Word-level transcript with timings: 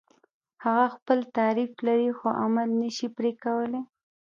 هغه 0.63 0.85
خپل 0.95 1.19
تعریف 1.37 1.71
لري 1.87 2.09
خو 2.17 2.27
عمل 2.43 2.69
نشي 2.81 3.07
پرې 3.15 3.31
کولای. 3.43 3.83